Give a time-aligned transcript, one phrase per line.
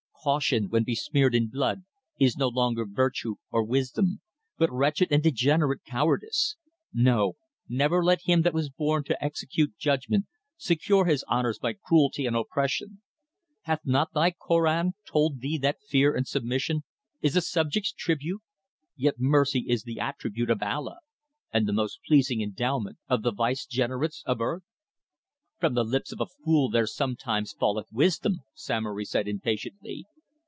[0.23, 1.83] Caution, when besmeared in blood,
[2.19, 4.21] is no longer virtue, or wisdom,
[4.55, 6.57] but wretched and degenerate cowardice;
[6.93, 10.27] no, never let him that was born to execute judgment
[10.57, 13.01] secure his honours by cruelty and oppression.
[13.63, 16.83] Hath not thy Korân told thee that fear and submission
[17.23, 18.43] is a subject's tribute,
[18.95, 20.99] yet mercy is the attribute of Allah,
[21.51, 24.61] and the most pleasing endowment of the vicegerents of earth."
[25.59, 30.05] "From the lips of a fool there sometimes falleth wisdom," Samory said impatiently.